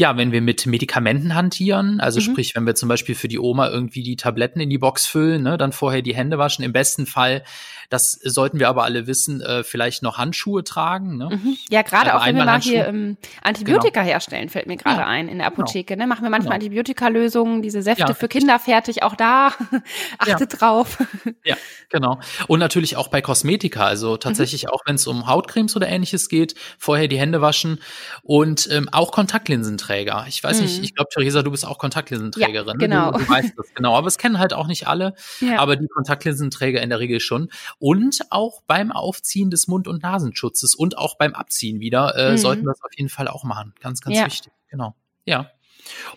ja, 0.00 0.16
wenn 0.16 0.32
wir 0.32 0.40
mit 0.40 0.64
Medikamenten 0.64 1.34
hantieren, 1.34 2.00
also 2.00 2.20
mhm. 2.20 2.24
sprich, 2.24 2.56
wenn 2.56 2.64
wir 2.64 2.74
zum 2.74 2.88
Beispiel 2.88 3.14
für 3.14 3.28
die 3.28 3.38
Oma 3.38 3.68
irgendwie 3.68 4.02
die 4.02 4.16
Tabletten 4.16 4.58
in 4.58 4.70
die 4.70 4.78
Box 4.78 5.06
füllen, 5.06 5.42
ne, 5.42 5.58
dann 5.58 5.72
vorher 5.72 6.00
die 6.00 6.14
Hände 6.14 6.38
waschen. 6.38 6.64
Im 6.64 6.72
besten 6.72 7.04
Fall, 7.04 7.44
das 7.90 8.12
sollten 8.12 8.58
wir 8.58 8.70
aber 8.70 8.84
alle 8.84 9.06
wissen, 9.06 9.42
äh, 9.42 9.62
vielleicht 9.62 10.02
noch 10.02 10.16
Handschuhe 10.16 10.64
tragen. 10.64 11.18
Ne? 11.18 11.28
Mhm. 11.32 11.58
Ja, 11.68 11.82
gerade 11.82 12.14
also 12.14 12.22
auch 12.22 12.26
wenn 12.26 12.36
wir 12.36 12.46
mal 12.46 12.62
hier 12.62 12.86
ähm, 12.86 13.18
Antibiotika 13.42 14.00
genau. 14.00 14.12
herstellen, 14.12 14.48
fällt 14.48 14.68
mir 14.68 14.78
gerade 14.78 15.00
ja. 15.00 15.06
ein 15.06 15.28
in 15.28 15.36
der 15.36 15.50
genau. 15.50 15.64
Apotheke. 15.64 15.92
Genau. 15.92 16.04
Ne? 16.04 16.08
Machen 16.08 16.22
wir 16.22 16.30
manchmal 16.30 16.54
genau. 16.54 16.64
Antibiotikalösungen, 16.64 17.60
diese 17.60 17.82
Säfte 17.82 18.04
ja, 18.08 18.14
für 18.14 18.28
Kinder 18.28 18.58
fertig, 18.58 19.02
auch 19.02 19.16
da 19.16 19.48
achtet 20.18 20.52
ja. 20.52 20.58
drauf. 20.58 20.96
Ja, 21.44 21.56
genau. 21.90 22.20
Und 22.46 22.60
natürlich 22.60 22.96
auch 22.96 23.08
bei 23.08 23.20
Kosmetika, 23.20 23.84
also 23.84 24.16
tatsächlich 24.16 24.64
mhm. 24.64 24.70
auch 24.70 24.80
wenn 24.86 24.94
es 24.94 25.06
um 25.06 25.26
Hautcremes 25.26 25.76
oder 25.76 25.88
ähnliches 25.88 26.30
geht, 26.30 26.54
vorher 26.78 27.06
die 27.06 27.18
Hände 27.18 27.42
waschen 27.42 27.80
und 28.22 28.66
ähm, 28.72 28.88
auch 28.92 29.12
Kontaktlinsen 29.12 29.76
tragen. 29.76 29.89
Kontaktlinsenträger. 29.90 30.24
Ich 30.28 30.42
weiß 30.42 30.58
mhm. 30.58 30.62
nicht, 30.64 30.82
ich 30.82 30.94
glaube, 30.94 31.10
Theresa, 31.12 31.42
du 31.42 31.50
bist 31.50 31.66
auch 31.66 31.78
Kontaktlinsenträgerin. 31.78 32.80
Ja, 32.80 32.86
genau. 32.86 33.10
Ne? 33.10 33.18
Du, 33.18 33.24
du, 33.24 33.28
weißt 33.28 33.52
das, 33.56 33.74
genau. 33.74 33.96
Aber 33.96 34.06
es 34.06 34.18
kennen 34.18 34.38
halt 34.38 34.52
auch 34.52 34.66
nicht 34.66 34.86
alle, 34.86 35.14
ja. 35.40 35.58
aber 35.58 35.76
die 35.76 35.88
Kontaktlinsenträger 35.88 36.80
in 36.80 36.90
der 36.90 37.00
Regel 37.00 37.20
schon. 37.20 37.50
Und 37.78 38.20
auch 38.30 38.62
beim 38.66 38.92
Aufziehen 38.92 39.50
des 39.50 39.68
Mund- 39.68 39.88
und 39.88 40.02
Nasenschutzes 40.02 40.74
und 40.74 40.98
auch 40.98 41.16
beim 41.16 41.34
Abziehen 41.34 41.80
wieder 41.80 42.16
äh, 42.16 42.32
mhm. 42.32 42.38
sollten 42.38 42.62
wir 42.62 42.72
das 42.72 42.82
auf 42.82 42.92
jeden 42.96 43.08
Fall 43.08 43.28
auch 43.28 43.44
machen. 43.44 43.74
Ganz, 43.80 44.00
ganz 44.00 44.16
ja. 44.16 44.26
wichtig. 44.26 44.52
Genau. 44.68 44.94
Ja. 45.24 45.50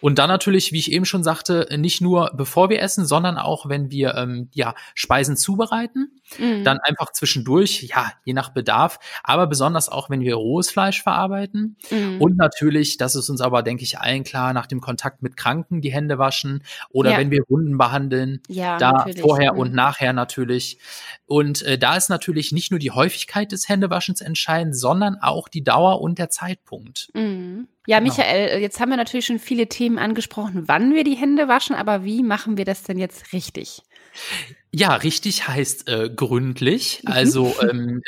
Und 0.01 0.19
dann 0.19 0.29
natürlich, 0.29 0.71
wie 0.71 0.79
ich 0.79 0.91
eben 0.91 1.05
schon 1.05 1.23
sagte, 1.23 1.67
nicht 1.77 2.01
nur 2.01 2.31
bevor 2.35 2.69
wir 2.69 2.81
essen, 2.81 3.05
sondern 3.05 3.37
auch, 3.37 3.69
wenn 3.69 3.91
wir 3.91 4.15
ähm, 4.15 4.49
ja 4.53 4.75
Speisen 4.95 5.37
zubereiten, 5.37 6.19
mhm. 6.37 6.63
dann 6.63 6.79
einfach 6.79 7.11
zwischendurch, 7.11 7.83
ja, 7.83 8.11
je 8.25 8.33
nach 8.33 8.49
Bedarf, 8.49 8.99
aber 9.23 9.47
besonders 9.47 9.89
auch, 9.89 10.09
wenn 10.09 10.21
wir 10.21 10.35
rohes 10.35 10.69
Fleisch 10.69 11.01
verarbeiten. 11.01 11.77
Mhm. 11.89 12.21
Und 12.21 12.37
natürlich, 12.37 12.97
das 12.97 13.15
ist 13.15 13.29
uns 13.29 13.41
aber, 13.41 13.63
denke 13.63 13.83
ich, 13.83 13.99
allen 13.99 14.23
klar, 14.23 14.53
nach 14.53 14.67
dem 14.67 14.81
Kontakt 14.81 15.21
mit 15.21 15.37
Kranken 15.37 15.81
die 15.81 15.91
Hände 15.91 16.17
waschen 16.17 16.63
oder 16.89 17.11
ja. 17.11 17.17
wenn 17.17 17.31
wir 17.31 17.43
Wunden 17.47 17.77
behandeln, 17.77 18.41
ja, 18.47 18.77
da 18.77 18.91
natürlich. 18.91 19.21
vorher 19.21 19.53
mhm. 19.53 19.59
und 19.59 19.73
nachher 19.73 20.13
natürlich. 20.13 20.79
Und 21.25 21.61
äh, 21.63 21.77
da 21.77 21.95
ist 21.95 22.09
natürlich 22.09 22.51
nicht 22.51 22.71
nur 22.71 22.79
die 22.79 22.91
Häufigkeit 22.91 23.51
des 23.51 23.69
Händewaschens 23.69 24.21
entscheidend, 24.21 24.77
sondern 24.77 25.17
auch 25.21 25.47
die 25.47 25.63
Dauer 25.63 26.01
und 26.01 26.19
der 26.19 26.29
Zeitpunkt. 26.29 27.09
Mhm. 27.13 27.67
Ja, 27.85 27.99
genau. 27.99 28.11
Michael, 28.11 28.61
jetzt 28.61 28.79
haben 28.79 28.89
wir 28.89 28.97
natürlich 28.97 29.25
schon 29.25 29.39
viele 29.39 29.67
Themen 29.67 29.97
angesprochen, 29.97 30.63
wann 30.67 30.93
wir 30.93 31.03
die 31.03 31.15
Hände 31.15 31.47
waschen, 31.47 31.75
aber 31.75 32.03
wie 32.03 32.23
machen 32.23 32.57
wir 32.57 32.65
das 32.65 32.83
denn 32.83 32.97
jetzt 32.97 33.33
richtig? 33.33 33.81
Ja, 34.75 34.95
richtig 34.95 35.47
heißt 35.47 35.87
äh, 35.87 36.09
gründlich. 36.09 37.03
Mhm. 37.05 37.13
Also 37.13 37.53
ähm, 37.69 38.01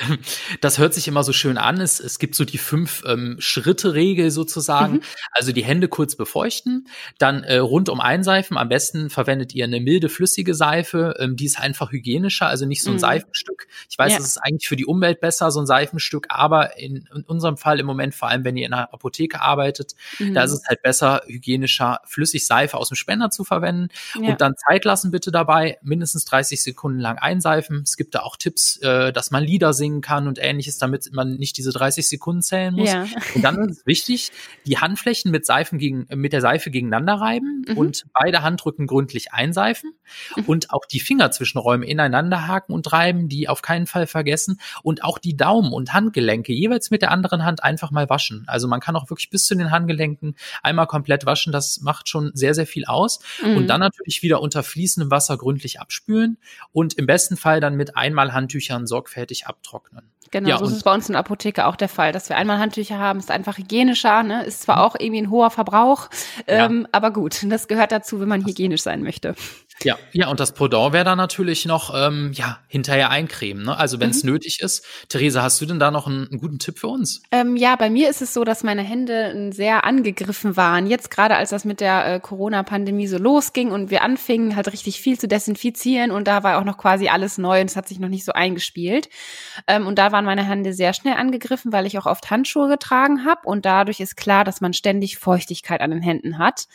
das 0.61 0.79
hört 0.79 0.95
sich 0.95 1.07
immer 1.07 1.23
so 1.23 1.31
schön 1.31 1.59
an. 1.59 1.79
Es, 1.79 1.99
es 1.99 2.17
gibt 2.17 2.33
so 2.33 2.43
die 2.43 2.57
fünf 2.57 3.03
ähm, 3.05 3.35
Schritte-Regel 3.37 4.31
sozusagen. 4.31 4.95
Mhm. 4.95 5.01
Also 5.31 5.51
die 5.51 5.63
Hände 5.63 5.87
kurz 5.87 6.15
befeuchten, 6.15 6.87
dann 7.19 7.43
äh, 7.43 7.57
rundum 7.57 8.01
einseifen. 8.01 8.57
Am 8.57 8.67
besten 8.67 9.11
verwendet 9.11 9.53
ihr 9.53 9.65
eine 9.65 9.79
milde 9.79 10.09
flüssige 10.09 10.55
Seife. 10.55 11.13
Ähm, 11.19 11.35
die 11.35 11.45
ist 11.45 11.59
einfach 11.59 11.91
hygienischer, 11.91 12.47
also 12.47 12.65
nicht 12.65 12.81
so 12.81 12.89
ein 12.89 12.95
mhm. 12.95 12.99
Seifenstück. 12.99 13.67
Ich 13.87 13.99
weiß, 13.99 14.13
ja. 14.13 14.17
das 14.17 14.25
ist 14.25 14.37
eigentlich 14.39 14.67
für 14.67 14.75
die 14.75 14.87
Umwelt 14.87 15.21
besser, 15.21 15.51
so 15.51 15.59
ein 15.59 15.67
Seifenstück, 15.67 16.25
aber 16.29 16.79
in, 16.79 17.07
in 17.15 17.21
unserem 17.27 17.57
Fall 17.57 17.79
im 17.79 17.85
Moment, 17.85 18.15
vor 18.15 18.29
allem 18.29 18.43
wenn 18.43 18.57
ihr 18.57 18.65
in 18.65 18.73
einer 18.73 18.91
Apotheke 18.91 19.39
arbeitet, 19.39 19.93
mhm. 20.17 20.33
da 20.33 20.43
ist 20.43 20.51
es 20.51 20.63
halt 20.67 20.81
besser, 20.81 21.21
hygienischer 21.27 21.99
flüssig 22.05 22.47
Seife 22.47 22.77
aus 22.77 22.89
dem 22.89 22.95
Spender 22.95 23.29
zu 23.29 23.43
verwenden. 23.43 23.89
Ja. 24.19 24.31
Und 24.31 24.41
dann 24.41 24.55
Zeit 24.57 24.83
lassen 24.83 25.11
bitte 25.11 25.29
dabei, 25.31 25.77
mindestens 25.85 26.25
30 26.25 26.45
30 26.55 26.63
Sekunden 26.63 26.99
lang 26.99 27.17
einseifen. 27.17 27.81
Es 27.83 27.97
gibt 27.97 28.15
da 28.15 28.19
auch 28.19 28.35
Tipps, 28.35 28.77
äh, 28.77 29.11
dass 29.11 29.31
man 29.31 29.43
Lieder 29.43 29.73
singen 29.73 30.01
kann 30.01 30.27
und 30.27 30.37
ähnliches, 30.41 30.77
damit 30.77 31.11
man 31.11 31.35
nicht 31.35 31.57
diese 31.57 31.71
30 31.71 32.07
Sekunden 32.07 32.41
zählen 32.41 32.73
muss. 32.73 32.91
Ja. 32.91 33.05
Und 33.33 33.41
dann 33.41 33.69
ist 33.69 33.79
es 33.79 33.85
wichtig, 33.85 34.31
die 34.65 34.77
Handflächen 34.77 35.31
mit 35.31 35.45
Seifen 35.45 35.79
gegen, 35.79 36.07
mit 36.15 36.33
der 36.33 36.41
Seife 36.41 36.71
gegeneinander 36.71 37.15
reiben 37.15 37.65
mhm. 37.67 37.77
und 37.77 38.05
beide 38.13 38.43
Handrücken 38.43 38.87
gründlich 38.87 39.33
einseifen 39.33 39.91
mhm. 40.35 40.43
und 40.45 40.71
auch 40.71 40.85
die 40.85 40.99
Fingerzwischenräume 40.99 41.85
ineinander 41.85 42.47
haken 42.47 42.73
und 42.73 42.91
reiben, 42.91 43.29
die 43.29 43.47
auf 43.47 43.61
keinen 43.61 43.87
Fall 43.87 44.07
vergessen 44.07 44.59
und 44.83 45.03
auch 45.03 45.19
die 45.19 45.37
Daumen 45.37 45.73
und 45.73 45.93
Handgelenke 45.93 46.53
jeweils 46.53 46.91
mit 46.91 47.01
der 47.01 47.11
anderen 47.11 47.43
Hand 47.43 47.63
einfach 47.63 47.91
mal 47.91 48.09
waschen. 48.09 48.43
Also 48.47 48.67
man 48.67 48.79
kann 48.79 48.95
auch 48.95 49.09
wirklich 49.09 49.29
bis 49.29 49.45
zu 49.45 49.55
den 49.55 49.71
Handgelenken 49.71 50.35
einmal 50.61 50.87
komplett 50.87 51.25
waschen. 51.25 51.51
Das 51.51 51.81
macht 51.81 52.09
schon 52.09 52.31
sehr, 52.33 52.53
sehr 52.53 52.67
viel 52.67 52.85
aus. 52.85 53.19
Mhm. 53.43 53.57
Und 53.57 53.67
dann 53.67 53.79
natürlich 53.79 54.21
wieder 54.21 54.41
unter 54.41 54.63
fließendem 54.63 55.11
Wasser 55.11 55.37
gründlich 55.37 55.74
abspülen 55.79 56.37
und 56.71 56.93
im 56.95 57.05
besten 57.05 57.37
Fall 57.37 57.59
dann 57.59 57.75
mit 57.75 57.95
einmal 57.95 58.33
Handtüchern 58.33 58.87
sorgfältig 58.87 59.47
abtrocknen. 59.47 60.09
Genau, 60.31 60.49
ja, 60.49 60.57
so 60.57 60.65
ist 60.65 60.73
es 60.73 60.83
bei 60.83 60.93
uns 60.93 61.07
in 61.07 61.13
der 61.13 61.19
Apotheke 61.19 61.65
auch 61.65 61.75
der 61.75 61.87
Fall, 61.87 62.11
dass 62.11 62.29
wir 62.29 62.35
einmal 62.35 62.59
Handtücher 62.59 62.99
haben, 62.99 63.19
ist 63.19 63.31
einfach 63.31 63.57
hygienischer, 63.57 64.23
ne? 64.23 64.43
ist 64.43 64.63
zwar 64.63 64.77
mhm. 64.77 64.81
auch 64.81 64.95
irgendwie 64.99 65.21
ein 65.21 65.29
hoher 65.29 65.51
Verbrauch, 65.51 66.09
ähm, 66.47 66.81
ja. 66.81 66.89
aber 66.91 67.11
gut, 67.11 67.45
das 67.49 67.67
gehört 67.67 67.91
dazu, 67.91 68.19
wenn 68.19 68.27
man 68.27 68.45
hygienisch 68.45 68.81
sein 68.81 69.03
möchte. 69.03 69.35
Ja, 69.83 69.97
ja, 70.13 70.29
und 70.29 70.39
das 70.39 70.53
Pendant 70.53 70.93
wäre 70.93 71.03
dann 71.03 71.17
natürlich 71.17 71.65
noch, 71.65 71.93
ähm, 71.93 72.31
ja, 72.33 72.59
hinterher 72.67 73.09
eincremen, 73.09 73.65
ne? 73.65 73.77
Also 73.77 73.99
wenn 73.99 74.09
es 74.09 74.23
mhm. 74.23 74.31
nötig 74.31 74.61
ist. 74.61 74.85
Theresa, 75.09 75.43
hast 75.43 75.59
du 75.59 75.65
denn 75.65 75.79
da 75.79 75.91
noch 75.91 76.07
einen, 76.07 76.29
einen 76.29 76.39
guten 76.39 76.59
Tipp 76.59 76.79
für 76.79 76.87
uns? 76.87 77.21
Ähm, 77.31 77.57
ja, 77.57 77.75
bei 77.75 77.89
mir 77.89 78.09
ist 78.09 78.21
es 78.21 78.33
so, 78.33 78.45
dass 78.45 78.63
meine 78.63 78.83
Hände 78.83 79.51
sehr 79.51 79.83
angegriffen 79.83 80.55
waren. 80.55 80.87
Jetzt 80.87 81.11
gerade 81.11 81.35
als 81.35 81.49
das 81.49 81.65
mit 81.65 81.81
der 81.81 82.15
äh, 82.15 82.19
Corona-Pandemie 82.19 83.07
so 83.07 83.17
losging 83.17 83.71
und 83.71 83.91
wir 83.91 84.01
anfingen, 84.01 84.55
halt 84.55 84.71
richtig 84.71 85.01
viel 85.01 85.19
zu 85.19 85.27
desinfizieren 85.27 86.11
und 86.11 86.27
da 86.27 86.43
war 86.43 86.57
auch 86.57 86.63
noch 86.63 86.77
quasi 86.77 87.09
alles 87.09 87.37
neu 87.37 87.59
und 87.59 87.69
es 87.69 87.75
hat 87.75 87.87
sich 87.87 87.99
noch 87.99 88.09
nicht 88.09 88.23
so 88.23 88.31
eingespielt. 88.31 89.09
Ähm, 89.67 89.87
und 89.87 89.99
da 89.99 90.13
waren 90.13 90.25
meine 90.25 90.47
Hände 90.47 90.73
sehr 90.73 90.93
schnell 90.93 91.15
angegriffen, 91.15 91.73
weil 91.73 91.85
ich 91.85 91.97
auch 91.97 92.05
oft 92.05 92.31
Handschuhe 92.31 92.69
getragen 92.69 93.25
habe 93.25 93.41
und 93.43 93.65
dadurch 93.65 93.99
ist 93.99 94.15
klar, 94.15 94.45
dass 94.45 94.61
man 94.61 94.73
ständig 94.73 95.17
Feuchtigkeit 95.17 95.81
an 95.81 95.91
den 95.91 96.01
Händen 96.01 96.37
hat. 96.37 96.67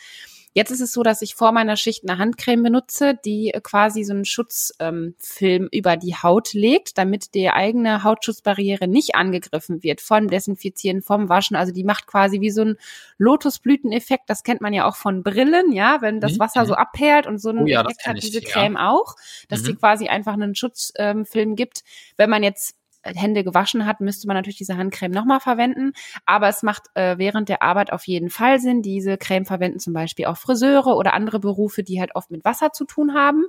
Jetzt 0.53 0.71
ist 0.71 0.81
es 0.81 0.91
so, 0.91 1.01
dass 1.01 1.21
ich 1.21 1.35
vor 1.35 1.53
meiner 1.53 1.77
Schicht 1.77 2.03
eine 2.07 2.17
Handcreme 2.17 2.63
benutze, 2.63 3.17
die 3.23 3.53
quasi 3.63 4.03
so 4.03 4.13
einen 4.13 4.25
Schutzfilm 4.25 5.13
ähm, 5.39 5.69
über 5.71 5.95
die 5.95 6.15
Haut 6.15 6.53
legt, 6.53 6.97
damit 6.97 7.33
die 7.35 7.49
eigene 7.49 8.03
Hautschutzbarriere 8.03 8.87
nicht 8.87 9.15
angegriffen 9.15 9.81
wird 9.81 10.01
vom 10.01 10.27
Desinfizieren, 10.27 11.01
vom 11.01 11.29
Waschen. 11.29 11.55
Also 11.55 11.71
die 11.71 11.85
macht 11.85 12.05
quasi 12.05 12.41
wie 12.41 12.51
so 12.51 12.63
ein 12.63 12.77
Lotusblüteneffekt. 13.17 14.29
Das 14.29 14.43
kennt 14.43 14.59
man 14.59 14.73
ja 14.73 14.87
auch 14.87 14.97
von 14.97 15.23
Brillen, 15.23 15.71
ja, 15.71 15.99
wenn 16.01 16.19
das 16.19 16.33
mhm, 16.33 16.39
Wasser 16.39 16.65
so 16.65 16.73
mhm. 16.73 16.79
abperlt 16.79 17.27
und 17.27 17.37
so 17.37 17.49
einen 17.49 17.63
oh 17.63 17.67
ja, 17.67 17.81
Effekt 17.81 18.05
hat 18.05 18.21
diese 18.21 18.41
Creme 18.41 18.75
ja. 18.75 18.89
auch, 18.89 19.15
dass 19.47 19.61
mhm. 19.61 19.67
die 19.67 19.75
quasi 19.75 20.07
einfach 20.09 20.33
einen 20.33 20.55
Schutzfilm 20.55 21.25
ähm, 21.35 21.55
gibt. 21.55 21.83
Wenn 22.17 22.29
man 22.29 22.43
jetzt 22.43 22.75
Hände 23.03 23.43
gewaschen 23.43 23.85
hat, 23.85 24.01
müsste 24.01 24.27
man 24.27 24.35
natürlich 24.35 24.57
diese 24.57 24.77
Handcreme 24.77 25.11
nochmal 25.11 25.39
verwenden. 25.39 25.93
Aber 26.25 26.47
es 26.47 26.63
macht 26.63 26.83
äh, 26.93 27.17
während 27.17 27.49
der 27.49 27.61
Arbeit 27.61 27.91
auf 27.91 28.05
jeden 28.07 28.29
Fall 28.29 28.59
Sinn. 28.59 28.81
Diese 28.81 29.17
Creme 29.17 29.45
verwenden 29.45 29.79
zum 29.79 29.93
Beispiel 29.93 30.25
auch 30.25 30.37
Friseure 30.37 30.95
oder 30.95 31.13
andere 31.13 31.39
Berufe, 31.39 31.83
die 31.83 31.99
halt 31.99 32.15
oft 32.15 32.31
mit 32.31 32.45
Wasser 32.45 32.71
zu 32.71 32.85
tun 32.85 33.13
haben. 33.13 33.45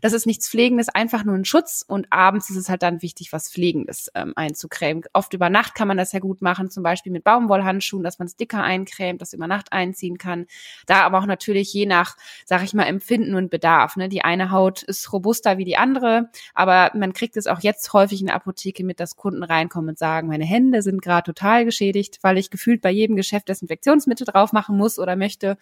Das 0.00 0.12
ist 0.12 0.26
nichts 0.26 0.48
Pflegendes, 0.48 0.88
einfach 0.88 1.24
nur 1.24 1.34
ein 1.34 1.44
Schutz. 1.44 1.84
Und 1.86 2.06
abends 2.10 2.50
ist 2.50 2.56
es 2.56 2.68
halt 2.68 2.82
dann 2.82 3.02
wichtig, 3.02 3.32
was 3.32 3.50
Pflegendes 3.50 4.10
ähm, 4.14 4.32
einzucremen. 4.36 5.02
Oft 5.12 5.34
über 5.34 5.50
Nacht 5.50 5.74
kann 5.74 5.88
man 5.88 5.96
das 5.96 6.12
ja 6.12 6.20
gut 6.20 6.42
machen, 6.42 6.70
zum 6.70 6.82
Beispiel 6.82 7.12
mit 7.12 7.24
Baumwollhandschuhen, 7.24 8.04
dass 8.04 8.18
man 8.18 8.26
es 8.26 8.36
dicker 8.36 8.62
eincremt, 8.62 9.20
das 9.20 9.32
über 9.32 9.46
Nacht 9.46 9.72
einziehen 9.72 10.18
kann. 10.18 10.46
Da 10.86 11.02
aber 11.02 11.18
auch 11.18 11.26
natürlich 11.26 11.72
je 11.72 11.86
nach, 11.86 12.16
sag 12.44 12.62
ich 12.62 12.74
mal, 12.74 12.84
Empfinden 12.84 13.34
und 13.34 13.50
Bedarf. 13.50 13.96
Ne? 13.96 14.08
Die 14.08 14.22
eine 14.22 14.50
Haut 14.50 14.82
ist 14.82 15.12
robuster 15.12 15.58
wie 15.58 15.64
die 15.64 15.76
andere, 15.76 16.30
aber 16.54 16.90
man 16.94 17.12
kriegt 17.12 17.36
es 17.36 17.46
auch 17.46 17.60
jetzt 17.60 17.92
häufig 17.92 18.20
in 18.20 18.26
der 18.26 18.36
Apotheke 18.36 18.84
mit 18.84 18.91
mit, 18.92 19.00
dass 19.00 19.16
Kunden 19.16 19.42
reinkommen 19.42 19.90
und 19.90 19.98
sagen, 19.98 20.28
meine 20.28 20.44
Hände 20.44 20.82
sind 20.82 21.00
gerade 21.00 21.24
total 21.24 21.64
geschädigt, 21.64 22.18
weil 22.22 22.36
ich 22.36 22.50
gefühlt 22.50 22.82
bei 22.82 22.90
jedem 22.90 23.16
Geschäft 23.16 23.48
Desinfektionsmittel 23.48 24.26
drauf 24.26 24.52
machen 24.52 24.76
muss 24.76 24.98
oder 24.98 25.16
möchte. 25.16 25.56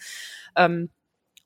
Ähm, 0.56 0.90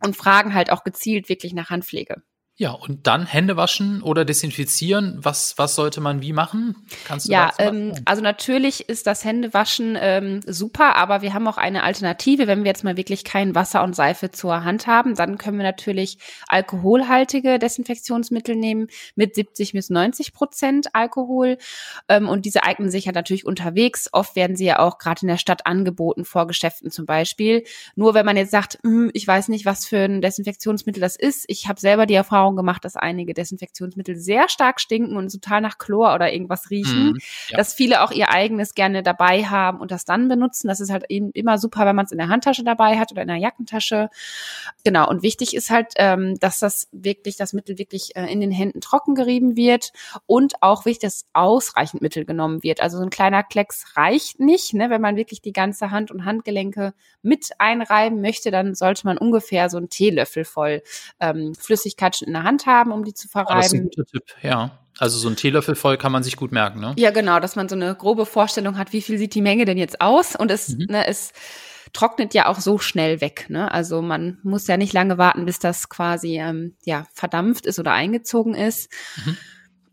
und 0.02 0.16
fragen 0.16 0.54
halt 0.54 0.70
auch 0.70 0.84
gezielt 0.84 1.28
wirklich 1.28 1.54
nach 1.54 1.70
Handpflege. 1.70 2.22
Ja, 2.56 2.70
und 2.70 3.08
dann 3.08 3.26
Hände 3.26 3.56
waschen 3.56 4.00
oder 4.00 4.24
desinfizieren. 4.24 5.18
Was, 5.20 5.58
was 5.58 5.74
sollte 5.74 6.00
man 6.00 6.22
wie 6.22 6.32
machen? 6.32 6.76
Kannst 7.04 7.26
du 7.26 7.32
ja, 7.32 7.50
ähm, 7.58 7.94
also 8.04 8.22
natürlich 8.22 8.88
ist 8.88 9.08
das 9.08 9.24
Händewaschen 9.24 9.98
ähm, 10.00 10.40
super, 10.46 10.94
aber 10.94 11.20
wir 11.20 11.34
haben 11.34 11.48
auch 11.48 11.56
eine 11.56 11.82
Alternative. 11.82 12.46
Wenn 12.46 12.60
wir 12.62 12.68
jetzt 12.68 12.84
mal 12.84 12.96
wirklich 12.96 13.24
kein 13.24 13.56
Wasser 13.56 13.82
und 13.82 13.96
Seife 13.96 14.30
zur 14.30 14.62
Hand 14.62 14.86
haben, 14.86 15.16
dann 15.16 15.36
können 15.36 15.56
wir 15.56 15.64
natürlich 15.64 16.18
alkoholhaltige 16.46 17.58
Desinfektionsmittel 17.58 18.54
nehmen 18.54 18.86
mit 19.16 19.34
70 19.34 19.72
bis 19.72 19.90
90 19.90 20.32
Prozent 20.32 20.94
Alkohol. 20.94 21.58
Ähm, 22.08 22.28
und 22.28 22.44
diese 22.44 22.62
eignen 22.62 22.88
sich 22.88 23.06
ja 23.06 23.12
natürlich 23.12 23.46
unterwegs. 23.46 24.08
Oft 24.12 24.36
werden 24.36 24.54
sie 24.54 24.66
ja 24.66 24.78
auch 24.78 24.98
gerade 24.98 25.22
in 25.22 25.28
der 25.28 25.38
Stadt 25.38 25.66
angeboten, 25.66 26.24
vor 26.24 26.46
Geschäften 26.46 26.92
zum 26.92 27.04
Beispiel. 27.04 27.64
Nur 27.96 28.14
wenn 28.14 28.24
man 28.24 28.36
jetzt 28.36 28.52
sagt, 28.52 28.78
hm, 28.84 29.10
ich 29.12 29.26
weiß 29.26 29.48
nicht, 29.48 29.66
was 29.66 29.86
für 29.86 30.04
ein 30.04 30.22
Desinfektionsmittel 30.22 31.00
das 31.00 31.16
ist. 31.16 31.46
Ich 31.48 31.66
habe 31.66 31.80
selber 31.80 32.06
die 32.06 32.14
Erfahrung 32.14 32.43
Erfahrung 32.44 32.56
gemacht, 32.56 32.84
dass 32.84 32.96
einige 32.96 33.32
Desinfektionsmittel 33.32 34.16
sehr 34.16 34.48
stark 34.48 34.80
stinken 34.80 35.16
und 35.16 35.30
total 35.32 35.60
nach 35.60 35.78
Chlor 35.78 36.14
oder 36.14 36.32
irgendwas 36.32 36.70
riechen. 36.70 37.12
Mm, 37.12 37.18
ja. 37.48 37.56
Dass 37.56 37.74
viele 37.74 38.02
auch 38.02 38.10
ihr 38.10 38.30
eigenes 38.30 38.74
gerne 38.74 39.02
dabei 39.02 39.44
haben 39.44 39.80
und 39.80 39.90
das 39.90 40.04
dann 40.04 40.28
benutzen. 40.28 40.68
Das 40.68 40.80
ist 40.80 40.90
halt 40.90 41.04
eben 41.08 41.30
immer 41.32 41.58
super, 41.58 41.86
wenn 41.86 41.96
man 41.96 42.04
es 42.04 42.12
in 42.12 42.18
der 42.18 42.28
Handtasche 42.28 42.64
dabei 42.64 42.98
hat 42.98 43.12
oder 43.12 43.22
in 43.22 43.28
der 43.28 43.38
Jackentasche. 43.38 44.10
Genau. 44.84 45.08
Und 45.08 45.22
wichtig 45.22 45.54
ist 45.54 45.70
halt, 45.70 45.94
ähm, 45.96 46.38
dass 46.40 46.58
das 46.58 46.88
wirklich, 46.92 47.36
das 47.36 47.52
Mittel 47.52 47.78
wirklich 47.78 48.14
äh, 48.16 48.30
in 48.30 48.40
den 48.40 48.50
Händen 48.50 48.80
trocken 48.80 49.14
gerieben 49.14 49.56
wird 49.56 49.92
und 50.26 50.62
auch 50.62 50.84
wichtig, 50.84 51.02
dass 51.02 51.24
ausreichend 51.32 52.02
Mittel 52.02 52.24
genommen 52.24 52.62
wird. 52.62 52.80
Also 52.80 52.98
so 52.98 53.04
ein 53.04 53.10
kleiner 53.10 53.42
Klecks 53.42 53.96
reicht 53.96 54.40
nicht. 54.40 54.74
Ne? 54.74 54.90
Wenn 54.90 55.00
man 55.00 55.16
wirklich 55.16 55.40
die 55.40 55.52
ganze 55.52 55.90
Hand 55.90 56.10
und 56.10 56.24
Handgelenke 56.24 56.94
mit 57.22 57.50
einreiben 57.58 58.20
möchte, 58.20 58.50
dann 58.50 58.74
sollte 58.74 59.06
man 59.06 59.18
ungefähr 59.18 59.70
so 59.70 59.78
einen 59.78 59.88
Teelöffel 59.88 60.44
voll 60.44 60.82
ähm, 61.20 61.54
Flüssigkeit 61.54 62.04
in 62.34 62.42
der 62.42 62.50
Hand 62.50 62.66
haben, 62.66 62.90
um 62.90 63.04
die 63.04 63.14
zu 63.14 63.28
verreiben. 63.28 63.52
Oh, 63.52 63.60
das 63.60 63.66
ist 63.66 63.74
ein 63.74 63.84
guter 63.84 64.04
Tipp, 64.04 64.24
ja. 64.42 64.78
Also 64.98 65.18
so 65.18 65.28
ein 65.28 65.36
Teelöffel 65.36 65.74
voll 65.74 65.96
kann 65.96 66.12
man 66.12 66.22
sich 66.22 66.36
gut 66.36 66.52
merken, 66.52 66.80
ne? 66.80 66.94
Ja, 66.96 67.10
genau, 67.10 67.40
dass 67.40 67.56
man 67.56 67.68
so 67.68 67.74
eine 67.74 67.94
grobe 67.94 68.26
Vorstellung 68.26 68.78
hat, 68.78 68.92
wie 68.92 69.02
viel 69.02 69.18
sieht 69.18 69.34
die 69.34 69.42
Menge 69.42 69.64
denn 69.64 69.78
jetzt 69.78 70.00
aus 70.00 70.36
und 70.36 70.50
es, 70.50 70.68
mhm. 70.68 70.86
ne, 70.88 71.06
es 71.06 71.32
trocknet 71.92 72.34
ja 72.34 72.46
auch 72.46 72.60
so 72.60 72.78
schnell 72.78 73.20
weg, 73.20 73.46
ne? 73.48 73.70
Also 73.72 74.02
man 74.02 74.38
muss 74.42 74.66
ja 74.66 74.76
nicht 74.76 74.92
lange 74.92 75.18
warten, 75.18 75.46
bis 75.46 75.58
das 75.58 75.88
quasi 75.88 76.38
ähm, 76.38 76.76
ja 76.84 77.06
verdampft 77.12 77.66
ist 77.66 77.78
oder 77.78 77.92
eingezogen 77.92 78.54
ist. 78.54 78.90
Mhm. 79.24 79.36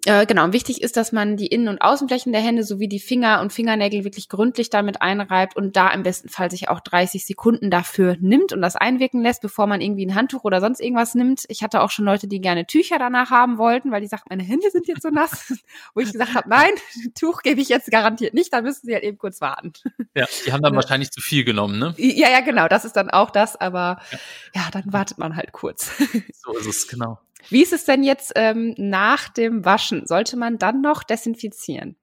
Äh, 0.05 0.25
genau, 0.25 0.51
wichtig 0.51 0.81
ist, 0.81 0.97
dass 0.97 1.11
man 1.11 1.37
die 1.37 1.45
Innen- 1.45 1.67
und 1.67 1.79
Außenflächen 1.79 2.31
der 2.31 2.41
Hände 2.41 2.63
sowie 2.63 2.87
die 2.87 2.99
Finger 2.99 3.39
und 3.39 3.53
Fingernägel 3.53 4.03
wirklich 4.03 4.29
gründlich 4.29 4.71
damit 4.71 4.99
einreibt 4.99 5.55
und 5.55 5.75
da 5.75 5.89
im 5.91 6.01
besten 6.01 6.27
Fall 6.27 6.49
sich 6.49 6.69
auch 6.69 6.79
30 6.79 7.23
Sekunden 7.23 7.69
dafür 7.69 8.17
nimmt 8.19 8.51
und 8.51 8.63
das 8.63 8.75
einwirken 8.75 9.21
lässt, 9.21 9.43
bevor 9.43 9.67
man 9.67 9.79
irgendwie 9.79 10.07
ein 10.07 10.15
Handtuch 10.15 10.43
oder 10.43 10.59
sonst 10.59 10.79
irgendwas 10.79 11.13
nimmt. 11.13 11.43
Ich 11.49 11.61
hatte 11.61 11.81
auch 11.81 11.91
schon 11.91 12.05
Leute, 12.05 12.27
die 12.27 12.41
gerne 12.41 12.65
Tücher 12.65 12.97
danach 12.97 13.29
haben 13.29 13.59
wollten, 13.59 13.91
weil 13.91 14.01
die 14.01 14.07
sagten, 14.07 14.29
meine 14.29 14.43
Hände 14.43 14.71
sind 14.71 14.87
jetzt 14.87 15.03
so 15.03 15.09
nass. 15.09 15.53
Wo 15.93 16.01
ich 16.01 16.11
gesagt 16.11 16.33
habe, 16.33 16.49
nein, 16.49 16.71
Tuch 17.19 17.43
gebe 17.43 17.61
ich 17.61 17.69
jetzt 17.69 17.91
garantiert 17.91 18.33
nicht, 18.33 18.51
da 18.51 18.61
müssen 18.61 18.87
sie 18.87 18.95
halt 18.95 19.03
eben 19.03 19.19
kurz 19.19 19.39
warten. 19.39 19.73
Ja, 20.15 20.25
die 20.45 20.51
haben 20.51 20.63
dann 20.63 20.75
wahrscheinlich 20.75 21.11
zu 21.11 21.21
viel 21.21 21.43
genommen, 21.43 21.77
ne? 21.77 21.93
Ja, 21.97 22.29
ja, 22.29 22.41
genau, 22.41 22.67
das 22.67 22.85
ist 22.85 22.95
dann 22.95 23.11
auch 23.11 23.29
das, 23.29 23.55
aber 23.55 24.01
ja, 24.11 24.17
ja 24.55 24.67
dann 24.71 24.91
wartet 24.91 25.19
man 25.19 25.35
halt 25.35 25.51
kurz. 25.51 25.91
So 26.43 26.57
ist 26.57 26.65
es, 26.65 26.87
genau. 26.87 27.19
Wie 27.49 27.63
ist 27.63 27.73
es 27.73 27.85
denn 27.85 28.03
jetzt 28.03 28.33
ähm, 28.35 28.73
nach 28.77 29.29
dem 29.29 29.65
Waschen? 29.65 30.05
Sollte 30.05 30.37
man 30.37 30.57
dann 30.57 30.81
noch 30.81 31.03
desinfizieren? 31.03 31.97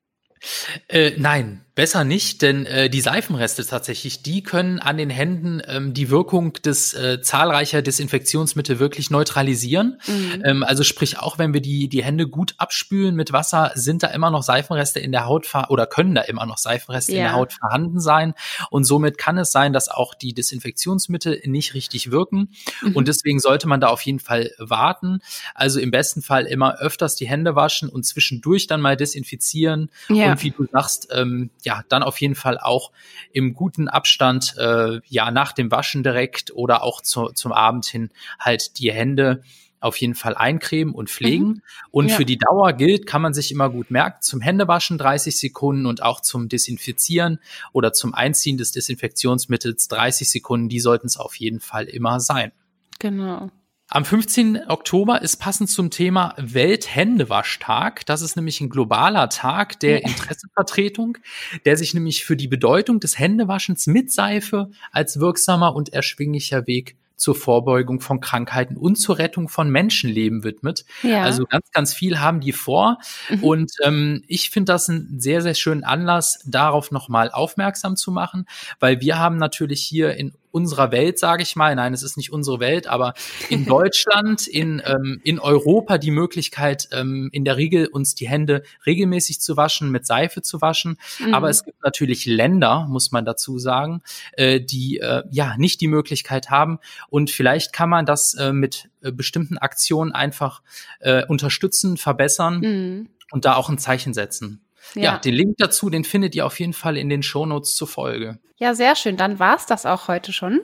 Äh, 0.88 1.12
nein, 1.16 1.64
Besser 1.78 2.02
nicht, 2.02 2.42
denn 2.42 2.66
äh, 2.66 2.90
die 2.90 3.00
Seifenreste 3.00 3.64
tatsächlich, 3.64 4.24
die 4.24 4.42
können 4.42 4.80
an 4.80 4.96
den 4.96 5.10
Händen 5.10 5.62
ähm, 5.64 5.94
die 5.94 6.10
Wirkung 6.10 6.54
des 6.54 6.92
äh, 6.92 7.20
zahlreicher 7.22 7.82
Desinfektionsmittel 7.82 8.80
wirklich 8.80 9.10
neutralisieren. 9.10 10.00
Mhm. 10.08 10.42
Ähm, 10.44 10.62
also 10.64 10.82
sprich, 10.82 11.20
auch 11.20 11.38
wenn 11.38 11.54
wir 11.54 11.60
die, 11.60 11.88
die 11.88 12.02
Hände 12.02 12.26
gut 12.26 12.56
abspülen 12.58 13.14
mit 13.14 13.32
Wasser, 13.32 13.70
sind 13.76 14.02
da 14.02 14.08
immer 14.08 14.32
noch 14.32 14.42
Seifenreste 14.42 14.98
in 14.98 15.12
der 15.12 15.26
Haut 15.26 15.48
oder 15.68 15.86
können 15.86 16.16
da 16.16 16.22
immer 16.22 16.46
noch 16.46 16.58
Seifenreste 16.58 17.12
ja. 17.12 17.18
in 17.18 17.24
der 17.26 17.32
Haut 17.34 17.52
vorhanden 17.52 18.00
sein. 18.00 18.34
Und 18.70 18.82
somit 18.82 19.16
kann 19.16 19.38
es 19.38 19.52
sein, 19.52 19.72
dass 19.72 19.88
auch 19.88 20.14
die 20.14 20.34
Desinfektionsmittel 20.34 21.42
nicht 21.44 21.74
richtig 21.74 22.10
wirken. 22.10 22.48
Mhm. 22.82 22.96
Und 22.96 23.06
deswegen 23.06 23.38
sollte 23.38 23.68
man 23.68 23.80
da 23.80 23.86
auf 23.86 24.00
jeden 24.00 24.18
Fall 24.18 24.50
warten. 24.58 25.20
Also 25.54 25.78
im 25.78 25.92
besten 25.92 26.22
Fall 26.22 26.44
immer 26.46 26.80
öfters 26.80 27.14
die 27.14 27.28
Hände 27.28 27.54
waschen 27.54 27.88
und 27.88 28.02
zwischendurch 28.04 28.66
dann 28.66 28.80
mal 28.80 28.96
desinfizieren. 28.96 29.92
Ja. 30.08 30.27
Und 30.32 30.42
wie 30.42 30.50
du 30.50 30.66
sagst, 30.70 31.08
ähm, 31.12 31.50
ja, 31.62 31.82
dann 31.88 32.02
auf 32.02 32.20
jeden 32.20 32.34
Fall 32.34 32.58
auch 32.58 32.92
im 33.32 33.54
guten 33.54 33.88
Abstand, 33.88 34.54
äh, 34.58 35.00
ja, 35.06 35.30
nach 35.30 35.52
dem 35.52 35.70
Waschen 35.70 36.02
direkt 36.02 36.52
oder 36.54 36.82
auch 36.82 37.00
zu, 37.00 37.28
zum 37.28 37.52
Abend 37.52 37.86
hin 37.86 38.10
halt 38.38 38.78
die 38.78 38.92
Hände 38.92 39.42
auf 39.80 39.96
jeden 39.98 40.14
Fall 40.14 40.34
eincremen 40.34 40.94
und 40.94 41.08
pflegen. 41.08 41.46
Mhm. 41.46 41.62
Und 41.90 42.08
ja. 42.08 42.16
für 42.16 42.24
die 42.24 42.38
Dauer 42.38 42.72
gilt, 42.72 43.06
kann 43.06 43.22
man 43.22 43.34
sich 43.34 43.52
immer 43.52 43.70
gut 43.70 43.90
merken, 43.90 44.18
zum 44.22 44.40
Händewaschen 44.40 44.98
30 44.98 45.38
Sekunden 45.38 45.86
und 45.86 46.02
auch 46.02 46.20
zum 46.20 46.48
Desinfizieren 46.48 47.38
oder 47.72 47.92
zum 47.92 48.14
Einziehen 48.14 48.58
des 48.58 48.72
Desinfektionsmittels 48.72 49.88
30 49.88 50.30
Sekunden, 50.30 50.68
die 50.68 50.80
sollten 50.80 51.06
es 51.06 51.16
auf 51.16 51.36
jeden 51.36 51.60
Fall 51.60 51.84
immer 51.84 52.20
sein. 52.20 52.52
Genau. 52.98 53.50
Am 53.90 54.04
15. 54.04 54.68
Oktober 54.68 55.22
ist 55.22 55.38
passend 55.38 55.70
zum 55.70 55.88
Thema 55.88 56.34
Welthändewaschtag. 56.36 58.04
Das 58.04 58.20
ist 58.20 58.36
nämlich 58.36 58.60
ein 58.60 58.68
globaler 58.68 59.30
Tag 59.30 59.80
der 59.80 60.04
Interessenvertretung, 60.04 61.16
der 61.64 61.78
sich 61.78 61.94
nämlich 61.94 62.26
für 62.26 62.36
die 62.36 62.48
Bedeutung 62.48 63.00
des 63.00 63.18
Händewaschens 63.18 63.86
mit 63.86 64.12
Seife 64.12 64.70
als 64.92 65.20
wirksamer 65.20 65.74
und 65.74 65.90
erschwinglicher 65.94 66.66
Weg 66.66 66.96
zur 67.16 67.34
Vorbeugung 67.34 68.00
von 68.00 68.20
Krankheiten 68.20 68.76
und 68.76 68.96
zur 68.96 69.18
Rettung 69.18 69.48
von 69.48 69.70
Menschenleben 69.70 70.44
widmet. 70.44 70.84
Ja. 71.02 71.22
Also 71.22 71.46
ganz, 71.46 71.70
ganz 71.72 71.94
viel 71.94 72.20
haben 72.20 72.40
die 72.40 72.52
vor. 72.52 72.98
Mhm. 73.30 73.44
Und 73.44 73.72
ähm, 73.82 74.22
ich 74.28 74.50
finde 74.50 74.72
das 74.72 74.88
einen 74.90 75.18
sehr, 75.18 75.40
sehr 75.40 75.54
schönen 75.54 75.82
Anlass, 75.82 76.40
darauf 76.46 76.90
nochmal 76.90 77.30
aufmerksam 77.30 77.96
zu 77.96 78.12
machen, 78.12 78.46
weil 78.80 79.00
wir 79.00 79.18
haben 79.18 79.38
natürlich 79.38 79.82
hier 79.82 80.14
in 80.14 80.34
unserer 80.50 80.92
Welt, 80.92 81.18
sage 81.18 81.42
ich 81.42 81.56
mal, 81.56 81.74
nein, 81.74 81.94
es 81.94 82.02
ist 82.02 82.16
nicht 82.16 82.32
unsere 82.32 82.60
Welt, 82.60 82.86
aber 82.86 83.14
in 83.48 83.64
Deutschland, 83.66 84.46
in, 84.46 84.82
ähm, 84.84 85.20
in 85.24 85.38
Europa 85.38 85.98
die 85.98 86.10
Möglichkeit, 86.10 86.88
ähm, 86.92 87.28
in 87.32 87.44
der 87.44 87.56
Regel 87.56 87.86
uns 87.86 88.14
die 88.14 88.28
Hände 88.28 88.62
regelmäßig 88.86 89.40
zu 89.40 89.56
waschen, 89.56 89.90
mit 89.90 90.06
Seife 90.06 90.42
zu 90.42 90.60
waschen. 90.60 90.98
Mhm. 91.18 91.34
Aber 91.34 91.48
es 91.48 91.64
gibt 91.64 91.82
natürlich 91.82 92.26
Länder, 92.26 92.86
muss 92.88 93.12
man 93.12 93.24
dazu 93.24 93.58
sagen, 93.58 94.02
äh, 94.32 94.60
die 94.60 94.98
äh, 94.98 95.22
ja 95.30 95.56
nicht 95.56 95.80
die 95.80 95.88
Möglichkeit 95.88 96.50
haben. 96.50 96.78
Und 97.08 97.30
vielleicht 97.30 97.72
kann 97.72 97.88
man 97.88 98.06
das 98.06 98.34
äh, 98.34 98.52
mit 98.52 98.88
äh, 99.00 99.12
bestimmten 99.12 99.58
Aktionen 99.58 100.12
einfach 100.12 100.62
äh, 101.00 101.24
unterstützen, 101.26 101.96
verbessern 101.96 102.60
mhm. 102.60 103.08
und 103.30 103.44
da 103.44 103.54
auch 103.54 103.68
ein 103.68 103.78
Zeichen 103.78 104.14
setzen. 104.14 104.67
Ja. 104.94 105.02
ja. 105.02 105.18
den 105.18 105.34
Link 105.34 105.56
dazu, 105.58 105.90
den 105.90 106.04
findet 106.04 106.34
ihr 106.34 106.46
auf 106.46 106.58
jeden 106.60 106.72
Fall 106.72 106.96
in 106.96 107.08
den 107.08 107.22
Shownotes 107.22 107.74
zur 107.74 107.88
Folge. 107.88 108.38
Ja, 108.60 108.74
sehr 108.74 108.96
schön. 108.96 109.16
Dann 109.16 109.38
war's 109.38 109.66
das 109.66 109.86
auch 109.86 110.08
heute 110.08 110.32
schon. 110.32 110.60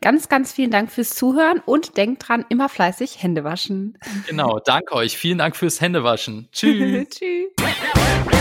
Ganz, 0.00 0.28
ganz 0.28 0.52
vielen 0.52 0.72
Dank 0.72 0.90
fürs 0.90 1.10
Zuhören 1.10 1.62
und 1.64 1.96
denkt 1.96 2.28
dran, 2.28 2.44
immer 2.48 2.68
fleißig 2.68 3.22
Hände 3.22 3.44
waschen. 3.44 3.96
Genau, 4.26 4.58
danke 4.64 4.94
euch. 4.94 5.16
Vielen 5.16 5.38
Dank 5.38 5.56
fürs 5.56 5.80
Händewaschen. 5.80 6.48
Tschüss. 6.52 7.08
Tschüss. 7.10 8.37